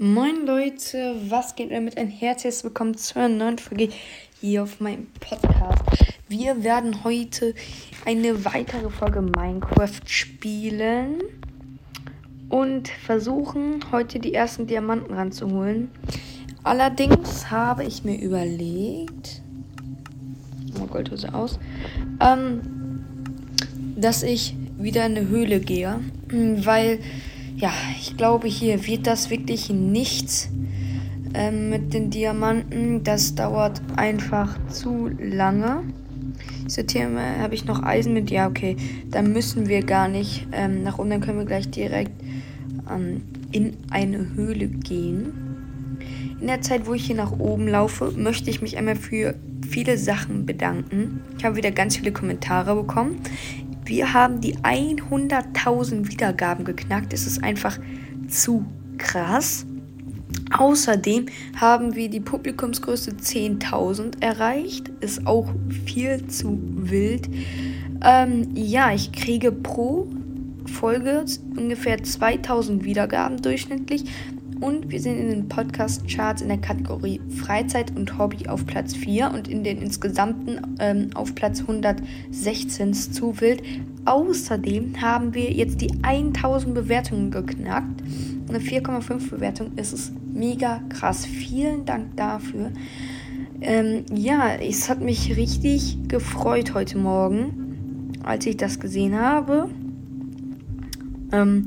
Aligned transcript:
Moin 0.00 0.46
Leute, 0.46 1.16
was 1.28 1.56
geht 1.56 1.72
damit? 1.72 1.98
Ein 1.98 2.06
herzliches 2.06 2.62
Willkommen 2.62 2.96
zu 2.96 3.18
einer 3.18 3.28
neuen 3.30 3.58
Folge 3.58 3.88
hier 4.40 4.62
auf 4.62 4.78
meinem 4.78 5.08
Podcast. 5.18 5.82
Wir 6.28 6.62
werden 6.62 7.02
heute 7.02 7.52
eine 8.06 8.44
weitere 8.44 8.90
Folge 8.90 9.20
Minecraft 9.20 10.00
spielen 10.06 11.20
und 12.48 12.86
versuchen, 12.86 13.80
heute 13.90 14.20
die 14.20 14.34
ersten 14.34 14.68
Diamanten 14.68 15.12
ranzuholen. 15.12 15.90
Allerdings 16.62 17.50
habe 17.50 17.82
ich 17.82 18.04
mir 18.04 18.20
überlegt, 18.20 19.42
oh 20.80 20.86
Goldhose 20.86 21.34
aus, 21.34 21.58
ähm, 22.20 22.60
dass 23.96 24.22
ich 24.22 24.54
wieder 24.78 25.04
in 25.06 25.16
eine 25.16 25.28
Höhle 25.28 25.58
gehe, 25.58 25.98
weil 26.30 27.00
ja, 27.58 27.72
ich 28.00 28.16
glaube, 28.16 28.46
hier 28.46 28.86
wird 28.86 29.06
das 29.06 29.30
wirklich 29.30 29.68
nichts 29.68 30.48
ähm, 31.34 31.70
mit 31.70 31.92
den 31.92 32.10
Diamanten. 32.10 33.02
Das 33.02 33.34
dauert 33.34 33.82
einfach 33.96 34.56
zu 34.68 35.10
lange. 35.18 35.82
Ich 36.66 36.74
sortiere 36.74 37.08
mal, 37.08 37.38
habe 37.40 37.54
ich 37.54 37.64
noch 37.64 37.82
Eisen 37.82 38.12
mit? 38.12 38.30
Ja, 38.30 38.46
okay. 38.46 38.76
Dann 39.10 39.32
müssen 39.32 39.68
wir 39.68 39.82
gar 39.82 40.06
nicht 40.06 40.46
ähm, 40.52 40.84
nach 40.84 40.98
unten. 40.98 41.10
Dann 41.10 41.20
können 41.20 41.38
wir 41.38 41.46
gleich 41.46 41.68
direkt 41.68 42.12
ähm, 42.88 43.22
in 43.50 43.76
eine 43.90 44.34
Höhle 44.34 44.68
gehen. 44.68 45.32
In 46.40 46.46
der 46.46 46.60
Zeit, 46.60 46.86
wo 46.86 46.94
ich 46.94 47.06
hier 47.06 47.16
nach 47.16 47.32
oben 47.32 47.66
laufe, 47.66 48.12
möchte 48.12 48.50
ich 48.50 48.62
mich 48.62 48.78
einmal 48.78 48.94
für 48.94 49.34
viele 49.68 49.98
Sachen 49.98 50.46
bedanken. 50.46 51.20
Ich 51.36 51.44
habe 51.44 51.56
wieder 51.56 51.72
ganz 51.72 51.96
viele 51.96 52.12
Kommentare 52.12 52.76
bekommen. 52.76 53.20
Wir 53.88 54.12
haben 54.12 54.42
die 54.42 54.54
100.000 54.58 56.10
Wiedergaben 56.10 56.66
geknackt. 56.66 57.14
Es 57.14 57.26
ist 57.26 57.42
einfach 57.42 57.78
zu 58.28 58.66
krass. 58.98 59.64
Außerdem 60.56 61.26
haben 61.56 61.94
wir 61.94 62.10
die 62.10 62.20
Publikumsgröße 62.20 63.12
10.000 63.12 64.20
erreicht. 64.20 64.90
Ist 65.00 65.26
auch 65.26 65.48
viel 65.86 66.26
zu 66.26 66.58
wild. 66.76 67.30
Ähm, 68.04 68.50
ja, 68.54 68.92
ich 68.92 69.10
kriege 69.12 69.52
pro 69.52 70.06
Folge 70.66 71.24
ungefähr 71.56 72.02
2000 72.02 72.84
Wiedergaben 72.84 73.40
durchschnittlich. 73.40 74.04
Und 74.60 74.90
wir 74.90 75.00
sind 75.00 75.18
in 75.18 75.28
den 75.30 75.48
Podcast-Charts 75.48 76.42
in 76.42 76.48
der 76.48 76.58
Kategorie 76.58 77.20
Freizeit 77.28 77.94
und 77.96 78.18
Hobby 78.18 78.48
auf 78.48 78.66
Platz 78.66 78.94
4 78.94 79.30
und 79.32 79.46
in 79.46 79.62
den 79.62 79.80
insgesamten 79.80 80.76
ähm, 80.80 81.10
auf 81.14 81.34
Platz 81.34 81.60
116 81.60 82.92
zu 82.92 83.40
wild. 83.40 83.62
Außerdem 84.04 85.00
haben 85.00 85.34
wir 85.34 85.52
jetzt 85.52 85.80
die 85.80 85.92
1000 86.02 86.74
Bewertungen 86.74 87.30
geknackt. 87.30 88.02
Eine 88.48 88.58
4,5 88.58 89.30
Bewertung 89.30 89.72
ist 89.76 89.92
es 89.92 90.12
mega 90.32 90.80
krass. 90.88 91.24
Vielen 91.24 91.84
Dank 91.84 92.16
dafür. 92.16 92.72
Ähm, 93.60 94.06
ja, 94.12 94.54
es 94.54 94.88
hat 94.88 95.00
mich 95.00 95.36
richtig 95.36 95.98
gefreut 96.08 96.74
heute 96.74 96.98
Morgen, 96.98 98.12
als 98.24 98.46
ich 98.46 98.56
das 98.56 98.80
gesehen 98.80 99.18
habe. 99.18 99.68
Ähm, 101.32 101.66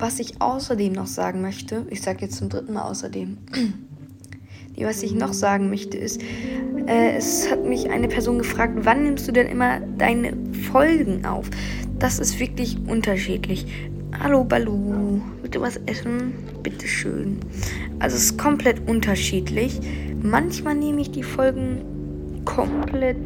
was 0.00 0.18
ich 0.18 0.40
außerdem 0.40 0.92
noch 0.94 1.06
sagen 1.06 1.42
möchte, 1.42 1.86
ich 1.90 2.02
sage 2.02 2.22
jetzt 2.22 2.36
zum 2.36 2.48
dritten 2.48 2.72
Mal 2.72 2.82
außerdem, 2.82 3.36
was 4.78 5.02
ich 5.02 5.12
noch 5.12 5.34
sagen 5.34 5.68
möchte 5.68 5.98
ist, 5.98 6.22
äh, 6.86 7.16
es 7.16 7.50
hat 7.50 7.64
mich 7.64 7.90
eine 7.90 8.08
Person 8.08 8.38
gefragt, 8.38 8.74
wann 8.78 9.02
nimmst 9.02 9.28
du 9.28 9.32
denn 9.32 9.46
immer 9.46 9.80
deine 9.80 10.32
Folgen 10.72 11.26
auf? 11.26 11.50
Das 11.98 12.18
ist 12.18 12.40
wirklich 12.40 12.78
unterschiedlich. 12.86 13.66
Hallo 14.18 14.44
Balu, 14.44 15.20
bitte 15.42 15.60
was 15.60 15.76
essen? 15.86 16.32
Bitte 16.62 16.86
schön. 16.88 17.40
Also 17.98 18.16
es 18.16 18.24
ist 18.24 18.38
komplett 18.38 18.88
unterschiedlich. 18.88 19.80
Manchmal 20.22 20.76
nehme 20.76 21.02
ich 21.02 21.10
die 21.10 21.22
Folgen 21.22 22.42
komplett 22.46 23.18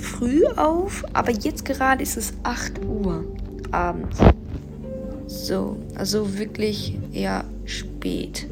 früh 0.00 0.44
auf, 0.56 1.04
aber 1.12 1.32
jetzt 1.32 1.64
gerade 1.64 2.02
ist 2.02 2.16
es 2.16 2.34
8 2.44 2.84
Uhr 2.84 3.24
abends. 3.72 4.18
So, 5.46 5.76
also 5.94 6.40
wirklich 6.40 6.98
eher 7.12 7.44
spät. 7.66 8.48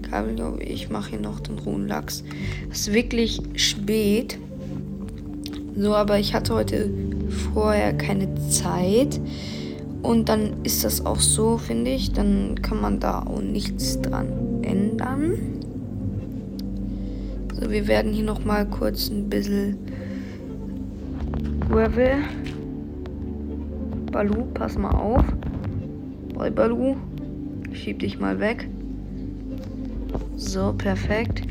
Kabel, 0.00 0.38
ich 0.60 0.88
mache 0.88 1.10
hier 1.10 1.20
noch 1.20 1.40
den 1.40 1.58
rohen 1.58 1.86
Lachs. 1.86 2.24
Es 2.72 2.80
ist 2.88 2.94
wirklich 2.94 3.42
spät. 3.54 4.38
So, 5.76 5.94
aber 5.94 6.18
ich 6.18 6.32
hatte 6.32 6.54
heute 6.54 6.88
vorher 7.52 7.92
keine 7.92 8.34
Zeit. 8.48 9.20
Und 10.02 10.30
dann 10.30 10.62
ist 10.62 10.82
das 10.82 11.04
auch 11.04 11.20
so, 11.20 11.58
finde 11.58 11.90
ich. 11.90 12.12
Dann 12.12 12.62
kann 12.62 12.80
man 12.80 12.98
da 12.98 13.24
auch 13.24 13.42
nichts 13.42 14.00
dran 14.00 14.62
ändern. 14.62 15.34
So, 17.60 17.70
wir 17.70 17.86
werden 17.86 18.14
hier 18.14 18.24
noch 18.24 18.46
mal 18.46 18.64
kurz 18.64 19.10
ein 19.10 19.28
bisschen 19.28 19.76
Gravel 21.68 22.22
Balu, 24.14 24.44
pass 24.54 24.78
mal 24.78 24.92
auf. 24.92 25.24
Boy, 26.34 26.48
Balu. 26.48 26.94
Schieb 27.72 27.98
dich 27.98 28.20
mal 28.20 28.38
weg. 28.38 28.68
So, 30.36 30.72
perfekt. 30.72 31.42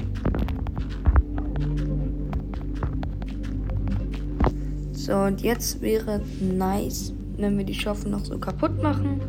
So, 4.94 5.14
und 5.14 5.42
jetzt 5.42 5.82
wäre 5.82 6.22
nice, 6.40 7.12
wenn 7.36 7.58
wir 7.58 7.66
die 7.66 7.74
Schaufel 7.74 8.12
noch 8.12 8.24
so 8.24 8.38
kaputt 8.38 8.82
machen. 8.82 9.20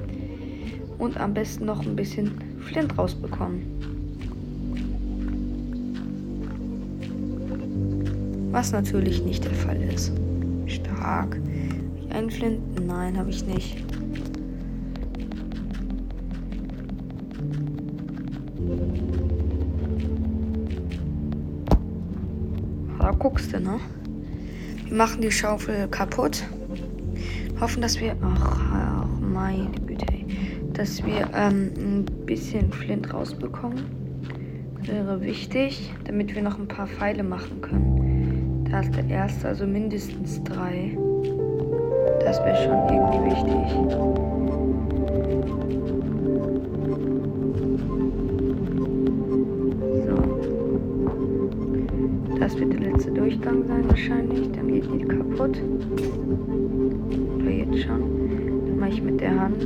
Und 0.98 1.18
am 1.18 1.34
besten 1.34 1.64
noch 1.64 1.84
ein 1.84 1.96
bisschen 1.96 2.30
Flint 2.60 2.96
rausbekommen. 2.96 3.62
Was 8.52 8.70
natürlich 8.70 9.24
nicht 9.24 9.44
der 9.44 9.54
Fall 9.54 9.82
ist. 9.82 10.12
Stark. 10.66 11.36
Ein 12.14 12.30
Flint? 12.30 12.86
Nein, 12.86 13.18
habe 13.18 13.30
ich 13.30 13.44
nicht. 13.44 13.84
Da 23.00 23.10
guckst 23.10 23.52
du, 23.52 23.58
ne? 23.58 23.80
Wir 24.86 24.96
machen 24.96 25.22
die 25.22 25.32
Schaufel 25.32 25.88
kaputt. 25.88 26.44
Hoffen, 27.60 27.82
dass 27.82 27.98
wir. 27.98 28.14
Ach, 28.22 28.60
ach 28.72 29.20
meine 29.20 29.72
Güte. 29.84 30.06
Dass 30.72 31.04
wir 31.04 31.28
ähm, 31.34 31.72
ein 31.76 32.04
bisschen 32.26 32.70
Flint 32.70 33.12
rausbekommen. 33.12 33.86
Wäre 34.82 35.20
wichtig, 35.20 35.92
damit 36.04 36.32
wir 36.32 36.42
noch 36.42 36.60
ein 36.60 36.68
paar 36.68 36.86
Pfeile 36.86 37.24
machen 37.24 37.60
können. 37.60 38.68
Da 38.70 38.80
ist 38.80 38.94
der 38.94 39.08
erste, 39.08 39.48
also 39.48 39.66
mindestens 39.66 40.40
drei. 40.44 40.96
Das 42.34 42.44
wäre 42.44 42.56
schon 42.56 42.78
irgendwie 42.88 43.30
wichtig. 43.30 43.62
So. 43.92 44.14
Das 52.40 52.58
wird 52.58 52.72
der 52.72 52.80
letzte 52.80 53.12
Durchgang 53.12 53.64
sein 53.68 53.88
wahrscheinlich. 53.88 54.50
Dann 54.50 54.66
geht 54.66 54.84
die 54.92 55.04
kaputt. 55.04 55.62
Oder 57.38 57.50
jetzt 57.50 57.78
schon. 57.84 58.02
Dann 58.66 58.78
mache 58.80 58.90
ich 58.90 59.02
mit 59.02 59.20
der 59.20 59.40
Hand. 59.40 59.62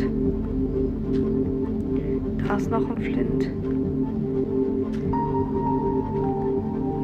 Da 2.46 2.56
ist 2.56 2.70
noch 2.70 2.90
ein 2.90 2.98
Flint. 2.98 3.48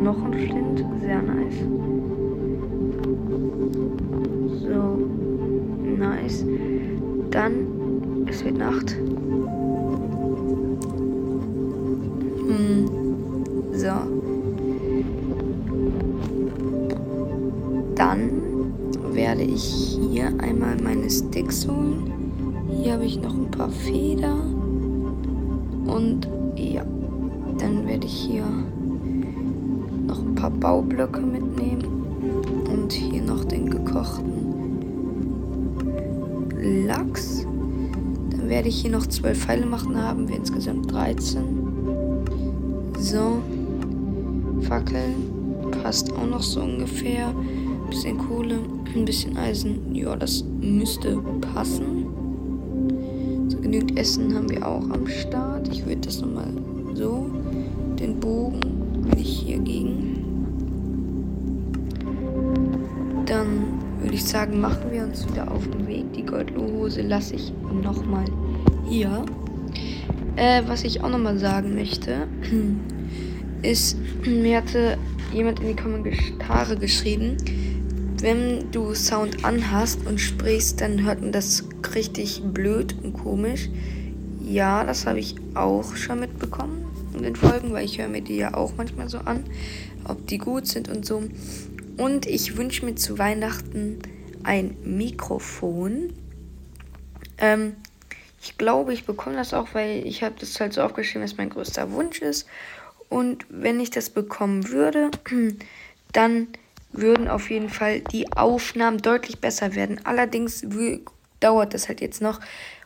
Noch 0.03 0.25
ein 0.27 0.35
Flint. 0.35 0.85
Sehr 1.01 1.23
nice. 1.23 1.63
nice. 1.63 1.94
Dann, 7.35 7.67
es 8.29 8.45
wird 8.45 8.59
Nacht. 8.59 8.97
Hm. 12.47 12.87
So. 13.73 13.91
Dann 17.97 18.31
werde 19.11 19.43
ich 19.43 19.99
hier 20.01 20.29
einmal 20.39 20.77
meine 20.81 21.11
Sticks 21.11 21.67
holen. 21.67 22.13
Hier 22.71 22.93
habe 22.93 23.05
ich 23.05 23.21
noch 23.21 23.35
ein 23.35 23.51
paar 23.51 23.71
Feder. 23.71 24.37
Und 25.87 26.29
ja, 26.55 26.85
dann 27.59 27.85
werde 27.89 28.07
ich 28.07 28.13
hier 28.13 28.45
noch 30.07 30.23
ein 30.25 30.37
paar 30.37 30.51
Baublöcke 30.51 31.21
mitnehmen. 31.21 31.83
Und 32.73 32.93
hier 32.93 33.23
noch 33.23 33.45
den 33.45 33.69
gekochten 33.69 34.34
Lachs. 36.65 37.47
Dann 38.31 38.49
werde 38.49 38.69
ich 38.69 38.81
hier 38.81 38.91
noch 38.91 39.07
12 39.07 39.39
Pfeile 39.39 39.67
machen, 39.67 39.97
haben 39.97 40.29
wir 40.29 40.37
insgesamt 40.37 40.91
13. 40.91 41.45
So. 42.99 43.43
Fackeln 44.63 45.15
passt 45.83 46.13
auch 46.13 46.27
noch 46.27 46.43
so 46.43 46.63
ungefähr. 46.63 47.29
Ein 47.29 47.91
bisschen 47.91 48.17
Kohle, 48.17 48.61
ein 48.95 49.05
bisschen 49.05 49.37
Eisen. 49.37 49.95
Ja, 49.95 50.17
das 50.17 50.43
müsste 50.61 51.19
passen. 51.53 52.07
So 53.49 53.59
genügend 53.59 53.99
Essen 53.99 54.35
haben 54.35 54.49
wir 54.49 54.67
auch 54.67 54.89
am 54.91 55.07
Start. 55.07 55.69
Ich 55.69 55.85
würde 55.85 56.01
das 56.01 56.21
nochmal 56.21 56.49
so, 56.95 57.27
den 57.99 58.19
Bogen 58.21 58.61
will 59.03 59.21
ich 59.21 59.41
hier 59.41 59.59
gegen. 59.59 60.24
Würde 64.15 64.23
ich 64.23 64.31
sagen, 64.31 64.61
machen 64.61 64.93
wir 64.93 65.03
uns 65.03 65.27
wieder 65.29 65.51
auf 65.51 65.67
den 65.69 65.89
Weg. 65.89 66.13
Die 66.13 66.25
Goldlohose 66.25 67.03
lasse 67.03 67.35
ich 67.35 67.53
nochmal 67.83 68.25
hier. 68.89 69.25
Äh, 70.37 70.63
was 70.69 70.85
ich 70.85 71.03
auch 71.03 71.09
nochmal 71.09 71.37
sagen 71.37 71.75
möchte, 71.75 72.29
ist, 73.63 73.99
mir 74.25 74.59
hatte 74.59 74.99
jemand 75.33 75.59
in 75.59 75.67
die 75.67 75.75
Kommentare 75.75 76.77
geschrieben, 76.77 77.39
wenn 78.21 78.71
du 78.71 78.95
Sound 78.95 79.45
anhast 79.45 80.07
und 80.07 80.21
sprichst, 80.21 80.81
dann 80.81 81.05
hört 81.05 81.21
man 81.21 81.33
das 81.33 81.65
richtig 81.93 82.41
blöd 82.41 82.95
und 83.03 83.15
komisch. 83.15 83.69
Ja, 84.41 84.85
das 84.85 85.07
habe 85.07 85.19
ich 85.19 85.35
auch 85.55 85.97
schon 85.97 86.21
mitbekommen 86.21 86.85
in 87.17 87.25
den 87.25 87.35
Folgen, 87.35 87.73
weil 87.73 87.85
ich 87.85 87.99
höre 87.99 88.07
mir 88.09 88.23
die 88.23 88.37
ja 88.37 88.55
auch 88.55 88.75
manchmal 88.77 89.09
so 89.09 89.19
an, 89.19 89.43
ob 90.05 90.25
die 90.29 90.39
gut 90.39 90.69
sind 90.69 90.89
und 90.89 91.05
so. 91.05 91.25
Und 91.97 92.27
ich 92.27 92.57
wünsche 92.57 92.85
mir 92.85 92.95
zu 92.97 93.19
Weihnachten 93.19 94.01
ein 94.43 94.77
Mikrofon. 94.83 96.13
Ähm, 97.39 97.77
ich 98.43 98.59
glaube, 98.59 98.93
ich 98.93 99.07
bekomme 99.07 99.37
das 99.37 99.55
auch, 99.55 99.69
weil 99.73 100.07
ich 100.07 100.23
habe 100.23 100.35
das 100.39 100.59
halt 100.61 100.73
so 100.73 100.83
aufgeschrieben, 100.83 101.23
dass 101.23 101.37
mein 101.37 101.51
größter 101.51 101.93
Wunsch 101.93 102.21
ist. 102.21 102.47
Und 103.09 103.47
wenn 103.49 103.81
ich 103.81 103.91
das 103.91 104.11
bekommen 104.11 104.69
würde, 104.69 105.11
dann 106.13 106.49
würden 106.93 107.29
auf 107.29 107.51
jeden 107.51 107.71
Fall 107.71 108.01
die 108.01 108.33
Aufnahmen 108.33 108.99
deutlich 108.99 109.41
besser 109.41 109.75
werden. 109.75 110.01
Allerdings 110.05 110.65
dauert 111.41 111.75
das 111.75 111.89
halt 111.89 112.01
jetzt 112.01 112.21
noch. 112.21 112.41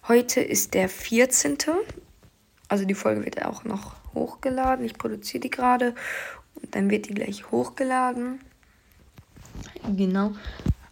Heute 0.06 0.40
ist 0.40 0.74
der 0.74 0.88
14. 0.88 1.58
Also 2.68 2.84
die 2.84 2.94
Folge 2.94 3.24
wird 3.24 3.44
auch 3.44 3.64
noch 3.64 3.96
hochgeladen. 4.14 4.84
Ich 4.84 4.94
produziere 4.94 5.40
die 5.40 5.50
gerade 5.50 5.94
und 6.54 6.74
dann 6.74 6.90
wird 6.90 7.08
die 7.08 7.14
gleich 7.14 7.50
hochgeladen. 7.50 8.40
Genau. 9.96 10.32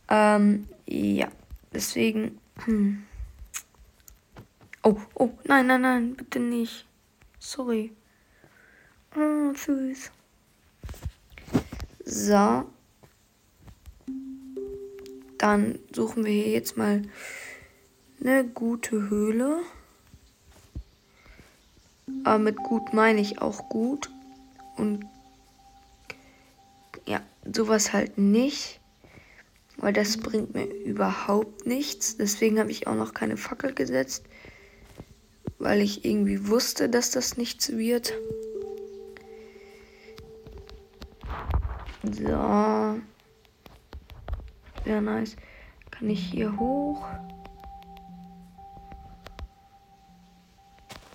Ähm, 0.09 0.67
ja, 0.87 1.29
deswegen. 1.73 2.39
Hm. 2.65 3.05
Oh, 4.83 4.97
oh, 5.15 5.31
nein, 5.45 5.67
nein, 5.67 5.81
nein, 5.83 6.15
bitte 6.15 6.39
nicht. 6.39 6.87
Sorry. 7.39 7.93
Oh, 9.17 9.53
süß. 9.53 10.11
So. 12.05 12.65
Dann 15.39 15.79
suchen 15.93 16.25
wir 16.25 16.33
hier 16.33 16.51
jetzt 16.51 16.77
mal 16.77 17.03
eine 18.21 18.45
gute 18.45 19.11
Höhle. 19.11 19.61
Aber 22.25 22.39
mit 22.39 22.57
gut 22.57 22.95
meine 22.95 23.21
ich 23.21 23.43
auch 23.43 23.69
gut. 23.69 24.11
Und 24.77 25.05
ja, 27.07 27.21
sowas 27.53 27.93
halt 27.93 28.19
nicht. 28.19 28.81
Weil 29.79 29.93
das 29.93 30.17
bringt 30.17 30.55
mir 30.55 30.65
überhaupt 30.65 31.67
nichts. 31.67 32.17
Deswegen 32.17 32.59
habe 32.59 32.71
ich 32.71 32.87
auch 32.87 32.95
noch 32.95 33.15
keine 33.15 33.37
Fackel 33.37 33.75
gesetzt. 33.75 34.25
Weil 35.59 35.81
ich 35.81 36.05
irgendwie 36.05 36.49
wusste, 36.49 36.89
dass 36.89 37.11
das 37.11 37.37
nichts 37.37 37.77
wird. 37.77 38.13
So. 42.03 43.01
Sehr 44.85 45.01
nice. 45.01 45.37
Kann 45.91 46.09
ich 46.11 46.21
hier 46.21 46.57
hoch? 46.59 47.05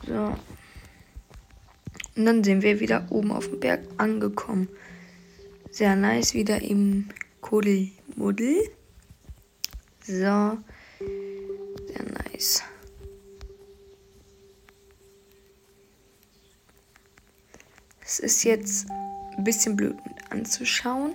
So. 0.06 0.36
Und 2.16 2.26
dann 2.26 2.44
sind 2.44 2.62
wir 2.62 2.80
wieder 2.80 3.08
oben 3.10 3.32
auf 3.32 3.48
dem 3.48 3.60
Berg 3.60 3.82
angekommen. 3.98 4.68
Sehr 5.70 5.96
nice, 5.96 6.34
wieder 6.34 6.62
im 6.62 7.10
Kuddelmuddel. 8.12 8.70
So. 10.02 10.14
Sehr 10.14 10.58
nice. 12.32 12.64
Es 18.04 18.20
ist 18.20 18.44
jetzt 18.44 18.90
ein 19.38 19.44
bisschen 19.44 19.76
blöd 19.76 19.96
anzuschauen. 20.30 21.14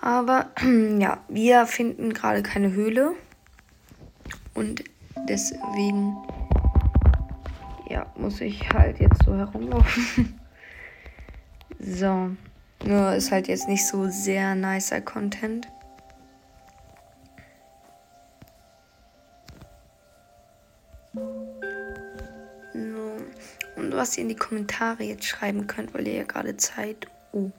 Aber 0.00 0.50
ja, 0.98 1.22
wir 1.28 1.66
finden 1.66 2.12
gerade 2.12 2.42
keine 2.42 2.72
Höhle. 2.72 3.14
Und 4.54 4.84
deswegen 5.28 6.16
ja, 7.88 8.06
muss 8.16 8.40
ich 8.40 8.68
halt 8.70 8.98
jetzt 9.00 9.24
so 9.24 9.36
herumlaufen. 9.36 10.38
so. 11.78 12.30
Nur 12.84 13.14
ist 13.14 13.30
halt 13.30 13.46
jetzt 13.46 13.68
nicht 13.68 13.86
so 13.86 14.08
sehr 14.08 14.54
nicer 14.56 15.00
Content. 15.00 15.68
Was 24.02 24.16
ihr 24.16 24.22
in 24.22 24.30
die 24.30 24.34
Kommentare 24.34 25.04
jetzt 25.04 25.26
schreiben 25.26 25.68
könnt, 25.68 25.94
weil 25.94 26.08
ihr 26.08 26.14
ja 26.14 26.22
gerade 26.24 26.56
Zeit. 26.56 27.06
Oh. 27.30 27.52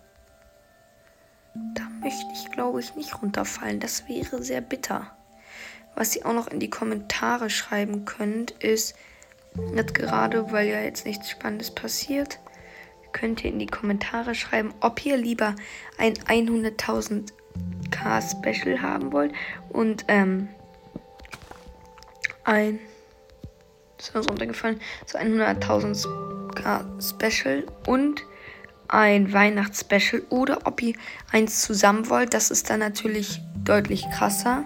Da 1.74 1.88
möchte 2.02 2.28
ich, 2.34 2.52
glaube 2.52 2.82
ich, 2.82 2.96
nicht 2.96 3.22
runterfallen. 3.22 3.80
Das 3.80 4.10
wäre 4.10 4.44
sehr 4.44 4.60
bitter. 4.60 5.16
Was 5.96 6.18
ihr 6.18 6.26
auch 6.26 6.34
noch 6.34 6.50
in 6.50 6.60
die 6.60 6.70
Kommentare 6.70 7.50
schreiben 7.50 8.04
könnt, 8.04 8.52
ist, 8.52 8.94
nicht 9.72 9.94
gerade, 9.94 10.52
weil 10.52 10.68
ja 10.68 10.82
jetzt 10.82 11.06
nichts 11.06 11.30
Spannendes 11.30 11.72
passiert, 11.72 12.40
könnt 13.14 13.46
ihr 13.46 13.52
in 13.52 13.60
die 13.60 13.68
Kommentare 13.68 14.36
schreiben, 14.36 14.74
ob 14.82 15.06
ihr 15.06 15.16
lieber 15.16 15.56
ein 15.98 16.16
100.000 16.16 17.32
K 17.90 18.22
Special 18.22 18.82
haben 18.82 19.14
wollt 19.14 19.32
und 19.70 20.04
ähm, 20.10 20.50
ein 22.44 22.80
ist 24.04 24.16
mir 24.16 24.26
runtergefallen, 24.26 24.80
so 25.06 25.18
100.000 25.18 26.54
K 26.56 26.86
Special 27.00 27.64
und 27.88 28.24
ein 28.88 29.34
Weihnachtsspecial 29.34 30.22
oder 30.30 30.60
ob 30.66 30.82
ihr 30.82 30.94
eins 31.32 31.62
zusammen 31.62 32.10
wollt. 32.10 32.34
Das 32.34 32.52
ist 32.52 32.70
dann 32.70 32.80
natürlich 32.80 33.42
deutlich 33.64 34.06
krasser, 34.12 34.66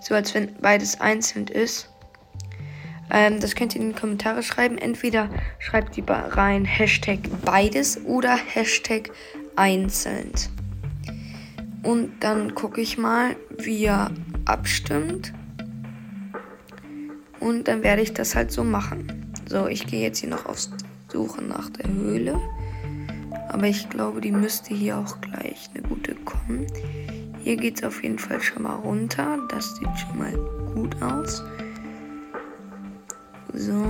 so 0.00 0.14
als 0.14 0.34
wenn 0.34 0.54
beides 0.60 1.00
einzeln 1.00 1.46
ist. 1.46 1.88
Ähm, 3.10 3.40
das 3.40 3.54
könnt 3.54 3.74
ihr 3.74 3.80
in 3.80 3.92
die 3.92 3.98
Kommentare 3.98 4.42
schreiben. 4.42 4.78
Entweder 4.78 5.28
schreibt 5.58 5.96
ihr 5.96 6.04
rein 6.08 6.64
Hashtag 6.64 7.20
beides 7.44 8.04
oder 8.04 8.36
Hashtag 8.36 9.10
einzeln. 9.56 10.32
Und 11.82 12.20
dann 12.20 12.54
gucke 12.54 12.80
ich 12.80 12.96
mal, 12.96 13.36
wie 13.58 13.82
ihr 13.82 14.10
abstimmt. 14.44 15.32
Und 17.42 17.66
dann 17.66 17.82
werde 17.82 18.02
ich 18.02 18.14
das 18.14 18.36
halt 18.36 18.52
so 18.52 18.62
machen. 18.62 19.32
So, 19.48 19.66
ich 19.66 19.86
gehe 19.86 20.00
jetzt 20.00 20.18
hier 20.20 20.30
noch 20.30 20.46
auf 20.46 20.58
Suche 21.08 21.42
nach 21.42 21.70
der 21.70 21.92
Höhle. 21.92 22.40
Aber 23.48 23.66
ich 23.66 23.90
glaube, 23.90 24.20
die 24.20 24.30
müsste 24.30 24.74
hier 24.74 24.96
auch 24.96 25.20
gleich 25.20 25.68
eine 25.74 25.82
gute 25.82 26.14
kommen. 26.14 26.66
Hier 27.42 27.56
geht 27.56 27.78
es 27.78 27.84
auf 27.84 28.02
jeden 28.04 28.20
Fall 28.20 28.40
schon 28.40 28.62
mal 28.62 28.76
runter. 28.76 29.38
Das 29.50 29.74
sieht 29.74 29.88
schon 29.98 30.18
mal 30.18 30.32
gut 30.72 31.02
aus. 31.02 31.42
So. 33.54 33.84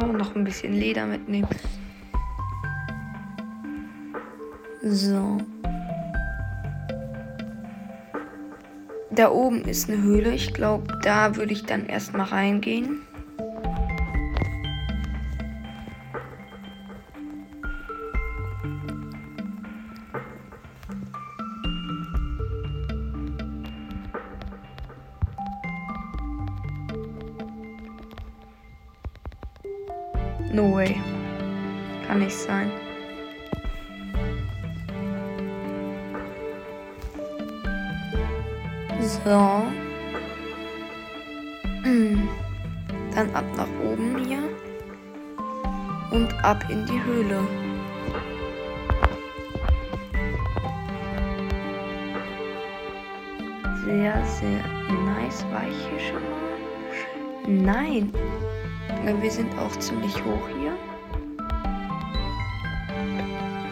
Oh, 0.00 0.06
noch 0.06 0.34
ein 0.34 0.42
bisschen 0.42 0.72
Leder 0.72 1.06
mitnehmen. 1.06 1.48
So. 4.82 5.38
Da 9.14 9.30
oben 9.30 9.66
ist 9.66 9.90
eine 9.90 10.00
Höhle. 10.02 10.32
Ich 10.32 10.54
glaube, 10.54 10.98
da 11.02 11.36
würde 11.36 11.52
ich 11.52 11.64
dann 11.66 11.84
erstmal 11.84 12.26
reingehen. 12.26 13.02
No 30.52 30.74
way. 30.74 30.96
Kann 32.06 32.20
nicht 32.20 32.36
sein. 32.36 32.70
So. 39.24 39.62
Dann 43.14 43.34
ab 43.34 43.44
nach 43.56 43.68
oben 43.84 44.24
hier. 44.24 44.42
Und 46.10 46.32
ab 46.44 46.64
in 46.68 46.86
die 46.86 47.02
Höhle. 47.04 47.40
sehr, 53.84 54.24
sehr 54.24 54.64
nice. 55.04 55.44
War 55.50 55.64
ich 55.68 55.76
hier 55.88 56.00
schon 56.00 56.22
mal? 56.22 56.44
Nein. 57.46 58.12
Wir 59.20 59.30
sind 59.30 59.50
auch 59.58 59.76
ziemlich 59.78 60.14
hoch 60.24 60.48
hier. 60.60 60.72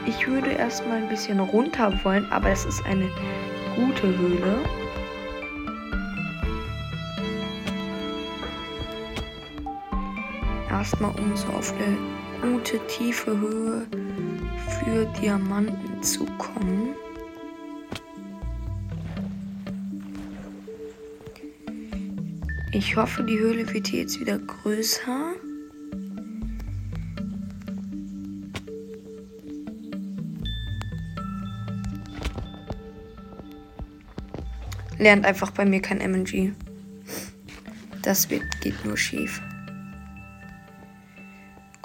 Ich 0.06 0.26
würde 0.26 0.50
erstmal 0.50 0.98
ein 0.98 1.08
bisschen 1.08 1.38
runter 1.40 1.92
wollen, 2.02 2.26
aber 2.30 2.50
es 2.50 2.64
ist 2.64 2.84
eine 2.84 3.08
gute 3.76 4.08
Höhle. 4.18 4.58
Erstmal 10.70 11.10
um 11.18 11.36
so 11.36 11.48
auf 11.48 11.74
eine 11.74 11.98
gute 12.40 12.78
tiefe 12.86 13.36
Höhe 13.38 13.86
für 14.68 15.04
Diamanten 15.20 16.02
zu 16.02 16.24
kommen. 16.38 16.94
Ich 22.72 22.96
hoffe, 22.96 23.24
die 23.24 23.38
Höhle 23.38 23.68
wird 23.74 23.88
hier 23.88 24.00
jetzt 24.00 24.20
wieder 24.20 24.38
größer. 24.38 25.34
lernt 35.00 35.24
einfach 35.24 35.50
bei 35.50 35.64
mir 35.64 35.80
kein 35.80 35.98
MNG. 35.98 36.52
Das 38.02 38.30
wird, 38.30 38.44
geht 38.60 38.84
nur 38.84 38.96
schief. 38.96 39.40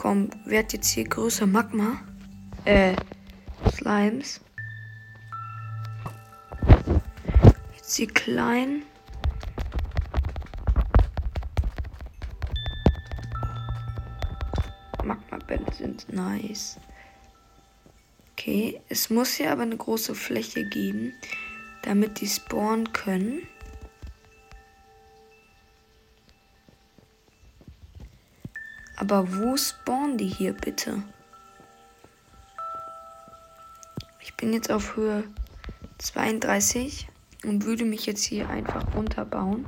Komm, 0.05 0.29
werd 0.45 0.71
jetzt 0.71 0.91
hier 0.91 1.05
größer 1.05 1.47
Magma. 1.47 2.00
Äh, 2.63 2.95
Slimes. 3.71 4.39
Jetzt 7.75 7.95
hier 7.95 8.05
klein. 8.09 8.83
Magma-Bälle 15.03 15.74
sind 15.75 16.13
nice. 16.13 16.79
Okay, 18.33 18.79
es 18.89 19.09
muss 19.09 19.33
hier 19.33 19.51
aber 19.51 19.63
eine 19.63 19.75
große 19.75 20.13
Fläche 20.13 20.69
geben 20.69 21.13
damit 21.85 22.19
die 22.19 22.27
spawnen 22.27 22.91
können. 22.93 23.47
Aber 29.07 29.31
wo 29.38 29.55
spawnen 29.55 30.17
die 30.17 30.25
hier 30.25 30.53
bitte? 30.53 31.03
Ich 34.19 34.33
bin 34.35 34.51
jetzt 34.51 34.71
auf 34.71 34.95
Höhe 34.95 35.25
32 36.00 37.07
und 37.43 37.65
würde 37.65 37.85
mich 37.85 38.07
jetzt 38.07 38.24
hier 38.24 38.50
einfach 38.50 38.95
runterbauen. 38.95 39.67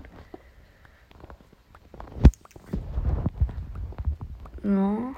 So. 4.63 5.13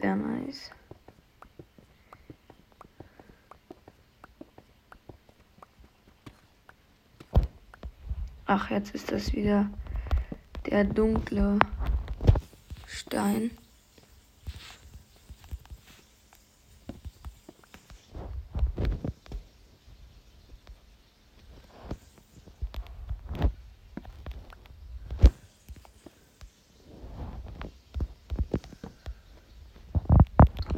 Sehr 0.00 0.16
nice. 0.16 0.70
Ach, 8.46 8.70
jetzt 8.70 8.94
ist 8.94 9.10
das 9.10 9.32
wieder 9.32 9.70
der 10.66 10.84
dunkle 10.84 11.58
Stein. 12.86 13.50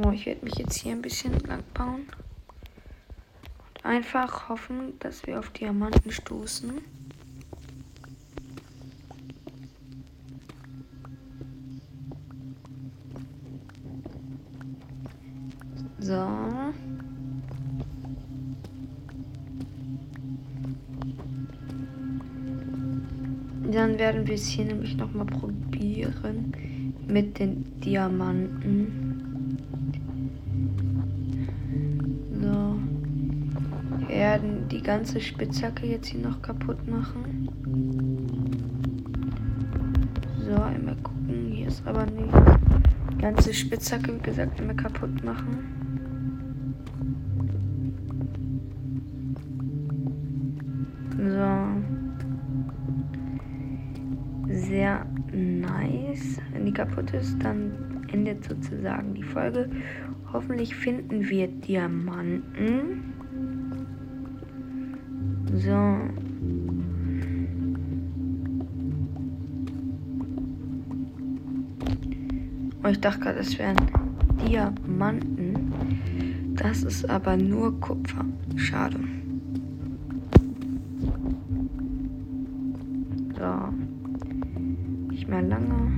Oh, 0.05 0.11
ich 0.13 0.27
werde 0.27 0.45
mich 0.45 0.55
jetzt 0.55 0.77
hier 0.77 0.93
ein 0.93 1.03
bisschen 1.03 1.37
lang 1.41 1.65
bauen. 1.75 2.07
Und 3.75 3.85
einfach 3.85 4.49
hoffen, 4.49 4.97
dass 5.01 5.27
wir 5.27 5.41
auf 5.41 5.51
Diamanten 5.51 6.13
stoßen. 6.13 6.81
Dann 23.73 23.99
werden 23.99 24.27
wir 24.27 24.35
es 24.35 24.47
hier 24.47 24.65
nämlich 24.65 24.97
nochmal 24.97 25.27
probieren 25.27 26.53
mit 27.07 27.39
den 27.39 27.81
Diamanten. 27.81 29.17
werden 34.17 34.67
die 34.71 34.83
ganze 34.83 35.21
Spitzhacke 35.21 35.87
jetzt 35.87 36.07
hier 36.07 36.21
noch 36.21 36.41
kaputt 36.41 36.79
machen. 36.89 37.49
So, 40.45 40.55
einmal 40.63 40.97
gucken. 41.03 41.53
Hier 41.53 41.69
ist 41.69 41.87
aber 41.87 42.07
nichts. 42.07 42.35
Die 43.13 43.19
ganze 43.19 43.53
Spitzhacke, 43.53 44.15
wie 44.15 44.23
gesagt, 44.23 44.59
immer 44.59 44.75
kaputt 44.75 45.23
machen. 45.23 45.76
Nice. 55.37 56.41
Wenn 56.53 56.67
die 56.67 56.73
kaputt 56.73 57.13
ist, 57.13 57.39
dann 57.43 58.07
endet 58.11 58.45
sozusagen 58.45 59.15
die 59.15 59.23
Folge. 59.23 59.69
Hoffentlich 60.33 60.75
finden 60.75 61.29
wir 61.29 61.49
Diamanten. 61.49 63.15
So. 65.55 66.01
Oh, 72.83 72.89
ich 72.89 73.01
dachte 73.01 73.21
gerade, 73.21 73.39
es 73.39 73.59
wären 73.59 73.77
Diamanten. 74.47 75.73
Das 76.55 76.83
ist 76.83 77.09
aber 77.09 77.37
nur 77.37 77.79
Kupfer. 77.81 78.25
Schade. 78.57 78.99
So. 83.39 83.86
Nicht 85.27 85.31
mehr 85.31 85.43
lange. 85.43 85.93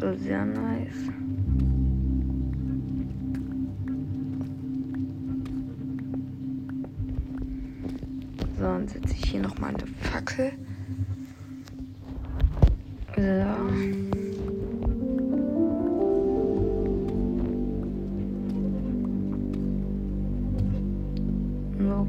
So, 0.00 0.14
sehr 0.16 0.44
nice. 0.46 1.10
So, 8.56 8.62
dann 8.62 8.88
setze 8.88 9.14
ich 9.14 9.24
hier 9.30 9.42
nochmal 9.42 9.70
eine 9.70 9.86
Fackel. 9.86 10.63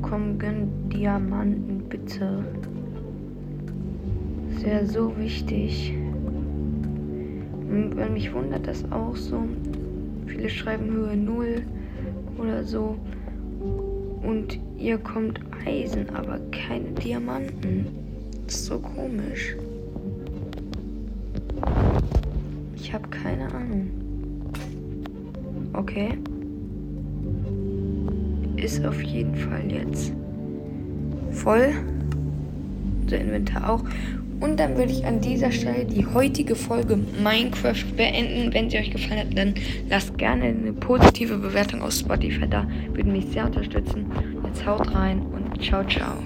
Komm, 0.10 0.38
gönn 0.38 0.90
Diamanten, 0.90 1.84
bitte. 1.90 2.44
Das 4.54 4.64
wäre 4.64 4.86
so 4.86 5.18
wichtig. 5.18 5.94
Und 7.70 7.96
mich 8.14 8.32
wundert 8.34 8.68
das 8.68 8.90
auch 8.92 9.16
so. 9.16 9.42
Viele 10.28 10.50
schreiben 10.50 10.92
Höhe 10.92 11.18
0 11.18 11.64
oder 12.38 12.64
so. 12.64 12.96
Und 14.22 14.60
ihr 14.78 14.98
kommt 14.98 15.40
Eisen, 15.66 16.10
aber 16.16 16.40
keine 16.52 16.92
Diamanten. 16.92 17.88
Das 18.46 18.56
ist 18.56 18.66
so 18.66 18.80
komisch. 18.80 19.56
Ich 22.76 22.94
habe 22.94 23.08
keine 23.10 23.52
Ahnung. 23.54 23.90
Okay. 25.74 26.18
Ist 28.66 28.84
auf 28.84 29.00
jeden 29.04 29.36
Fall 29.36 29.62
jetzt 29.72 30.12
voll. 31.30 31.70
Unser 33.04 33.20
Inventar 33.20 33.70
auch. 33.70 33.84
Und 34.40 34.60
dann 34.60 34.76
würde 34.76 34.92
ich 34.92 35.06
an 35.06 35.22
dieser 35.22 35.52
Stelle 35.52 35.86
die 35.86 36.04
heutige 36.04 36.56
Folge 36.56 36.98
Minecraft 37.24 37.86
beenden. 37.96 38.52
Wenn 38.56 38.72
sie 38.72 38.80
euch 38.80 38.90
gefallen 38.90 39.20
hat, 39.20 39.38
dann 39.38 39.54
lasst 39.88 40.18
gerne 40.18 40.46
eine 40.46 40.74
positive 40.74 41.38
Bewertung 41.38 41.84
auf 41.84 41.94
Spotify 41.94 42.48
da. 42.50 42.68
Würde 42.92 43.12
mich 43.12 43.28
sehr 43.28 43.46
unterstützen. 43.46 44.08
Jetzt 44.48 44.66
haut 44.66 44.96
rein 44.96 45.22
und 45.22 45.64
ciao, 45.64 45.84
ciao. 45.84 46.18